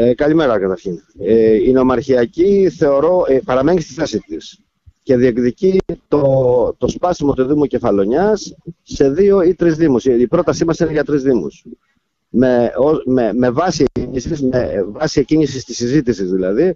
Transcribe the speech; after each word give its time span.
Ε, 0.00 0.14
καλημέρα 0.14 0.58
καταρχήν. 0.58 1.02
Ε, 1.18 1.54
η 1.54 1.72
νομαρχιακή 1.72 2.70
θεωρώ 2.76 3.24
ε, 3.28 3.38
παραμένει 3.44 3.80
στη 3.80 3.92
θέση 3.92 4.18
της 4.18 4.60
και 5.02 5.16
διεκδικεί 5.16 5.78
το, 6.08 6.74
το 6.78 6.88
σπάσιμο 6.88 7.34
του 7.34 7.44
Δήμου 7.44 7.66
Κεφαλονιάς 7.66 8.56
σε 8.82 9.10
δύο 9.10 9.42
ή 9.42 9.54
τρεις 9.54 9.76
δήμους. 9.76 10.04
Η 10.04 10.26
πρότασή 10.26 10.64
μας 10.64 10.78
είναι 10.78 10.92
για 10.92 11.04
τρεις 11.04 11.22
δήμους. 11.22 11.64
Με, 12.28 12.72
με, 13.04 13.32
με, 13.32 13.50
βάση, 13.50 13.84
με 14.50 14.82
βάση 14.88 15.20
εκκίνησης 15.20 15.64
της 15.64 15.76
συζήτησης 15.76 16.30
δηλαδή, 16.30 16.74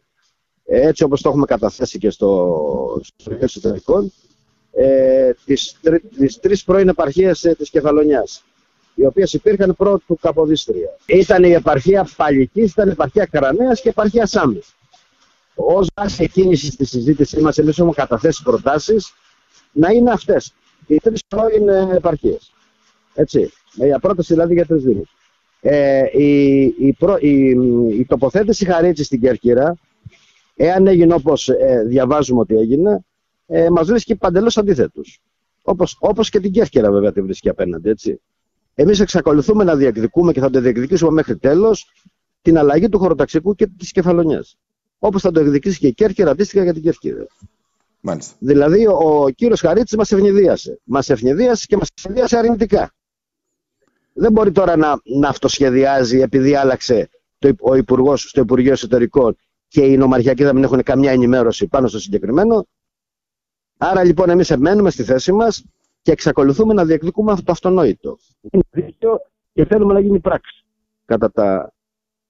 έτσι 0.64 1.02
όπως 1.02 1.20
το 1.20 1.28
έχουμε 1.28 1.46
καταθέσει 1.46 1.98
και 1.98 2.10
στο, 2.10 3.00
στο 3.16 3.36
εσωτερικό, 3.40 4.10
ε, 4.72 5.32
τις, 5.44 5.78
τρι, 5.82 6.00
τις 6.00 6.40
τρεις 6.40 6.64
πρώην 6.64 6.88
επαρχίες 6.88 7.44
ε, 7.44 7.54
της 7.54 7.70
Κεφαλονιάς 7.70 8.44
οι 8.94 9.06
οποίες 9.06 9.32
υπήρχαν 9.32 9.74
πρώτου 9.76 10.18
Καποδίστρια. 10.20 10.96
Ήταν 11.06 11.44
η 11.44 11.50
επαρχία 11.50 12.08
Παλικής, 12.16 12.72
ήταν 12.72 12.88
η 12.88 12.90
επαρχία 12.90 13.26
Καρανέα 13.26 13.72
και 13.72 13.82
η 13.84 13.88
επαρχία 13.88 14.26
Σάμι. 14.26 14.60
Ω 15.54 15.84
βάση 15.94 16.22
εκκίνηση 16.22 16.70
στη 16.70 16.84
συζήτησή 16.84 17.40
μας, 17.40 17.58
εμείς 17.58 17.78
έχουμε 17.78 17.92
καταθέσει 17.92 18.42
προτάσεις 18.42 19.12
να 19.72 19.90
είναι 19.90 20.10
αυτές 20.10 20.52
οι 20.86 20.96
τρεις 20.96 21.24
πρώην 21.28 21.68
επαρχίες. 21.68 22.52
Έτσι. 23.14 23.40
Η 23.74 23.98
πρόταση 24.00 24.32
δηλαδή 24.32 24.54
για 24.54 24.66
τρεις 24.66 24.82
Δήμους. 24.82 25.16
Ε, 25.60 26.02
η, 26.12 26.62
η, 26.62 26.96
η, 27.20 27.48
η, 27.98 28.04
τοποθέτηση 28.08 28.64
Χαρίτση 28.64 29.04
στην 29.04 29.20
Κέρκυρα, 29.20 29.78
εάν 30.56 30.86
έγινε 30.86 31.14
όπως 31.14 31.48
ε, 31.48 31.82
διαβάζουμε 31.86 32.40
ότι 32.40 32.54
έγινε, 32.54 33.04
ε, 33.46 33.70
μας 33.70 33.86
βρίσκει 33.86 34.16
παντελώς 34.16 34.58
αντίθετους. 34.58 35.20
Όπως 35.62 35.96
όπως 36.00 36.28
και 36.28 36.40
την 36.40 36.52
Κέρκυρα 36.52 36.90
βέβαια 36.90 37.12
τη 37.12 37.22
βρίσκει 37.22 37.48
απέναντι. 37.48 37.88
Έτσι. 37.88 38.20
Εμείς 38.74 39.00
εξακολουθούμε 39.00 39.64
να 39.64 39.76
διεκδικούμε 39.76 40.32
και 40.32 40.40
θα 40.40 40.50
το 40.50 40.60
διεκδικήσουμε 40.60 41.10
μέχρι 41.10 41.36
τέλος 41.36 41.92
την 42.42 42.58
αλλαγή 42.58 42.88
του 42.88 42.98
χωροταξικού 42.98 43.54
και 43.54 43.66
της 43.66 43.92
κεφαλονιάς. 43.92 44.56
Όπως 44.98 45.22
θα 45.22 45.30
το 45.30 45.40
διεκδικήσει 45.40 45.78
και 45.78 45.86
η 45.86 45.94
Κέρκυρα 45.94 46.30
αντίστοιχα 46.30 46.62
για 46.62 46.72
την 46.72 46.82
Κέρκυρα. 46.82 47.26
Μάλιστα. 48.00 48.34
Δηλαδή, 48.38 48.86
ο 48.86 49.28
κύριος 49.34 49.60
Χαρίτση 49.60 49.96
μας 49.96 50.12
ευνηδίασε. 50.12 50.80
Μας 50.84 51.10
ευνηδίασε 51.10 51.66
και 51.68 51.76
μας 51.76 51.88
ευνηδίασε 51.98 52.36
αρνητικά. 52.36 52.92
Δεν 54.12 54.32
μπορεί 54.32 54.52
τώρα 54.52 54.76
να, 54.76 55.00
να 55.20 55.28
αυτοσχεδιάζει 55.28 56.20
επειδή 56.20 56.54
άλλαξε 56.54 57.08
το, 57.38 57.54
ο 57.60 57.74
Υπουργός 57.74 58.22
στο 58.22 58.40
Υπουργείο 58.40 58.72
Εσωτερικών 58.72 59.36
και 59.68 59.80
οι 59.84 59.96
νομαρχιακοί 59.96 60.44
δεν 60.44 60.62
έχουν 60.62 60.82
καμιά 60.82 61.10
ενημέρωση 61.10 61.66
πάνω 61.66 61.88
στο 61.88 61.98
συγκεκριμένο. 61.98 62.66
Άρα 63.78 64.04
λοιπόν 64.04 64.30
εμείς 64.30 64.50
εμμένουμε 64.50 64.90
στη 64.90 65.02
θέση 65.02 65.32
μας 65.32 65.64
και 66.02 66.12
εξακολουθούμε 66.12 66.74
να 66.74 66.84
διεκδικούμε 66.84 67.32
αυτό 67.32 67.44
το 67.44 67.52
αυτονόητο. 67.52 68.18
Είναι 68.50 68.62
δίκαιο 68.70 69.20
και 69.52 69.64
θέλουμε 69.64 69.92
να 69.92 70.00
γίνει 70.00 70.20
πράξη. 70.20 70.64
Κατά, 71.04 71.30
τα, 71.30 71.72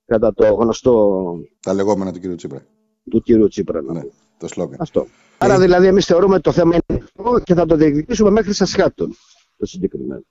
κατά 0.05 0.35
το 0.35 0.55
γνωστό. 0.55 1.37
Τα 1.61 1.75
λεγόμενα 1.75 2.13
του 2.13 2.21
κ. 2.21 2.37
Τσίπρα. 2.37 2.67
Του 3.11 3.23
κ. 3.23 3.49
Τσίπρα. 3.49 3.83
Ναι, 3.83 4.03
το 4.39 4.49
σλόγκαν. 4.49 4.77
Αυτό. 4.81 5.01
Ε... 5.01 5.05
Άρα 5.39 5.59
δηλαδή 5.59 5.87
εμείς 5.87 6.07
θεωρούμε 6.07 6.35
ότι 6.35 6.43
το 6.43 6.53
θέμα 6.53 6.75
είναι 6.75 7.03
αυτό 7.03 7.41
και 7.45 7.55
θα 7.55 7.67
το 7.67 7.77
διεκδικήσουμε 7.77 8.31
μέχρις 8.31 8.53
εσχάτων 8.53 9.17
το 9.57 9.67
συγκεκριμένο. 9.67 10.23